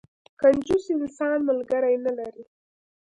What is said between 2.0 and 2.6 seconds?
نه لري.